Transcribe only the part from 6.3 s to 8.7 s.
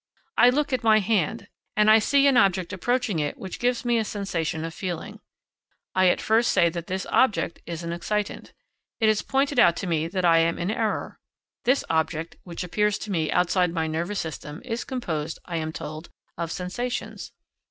say that this object is an excitant.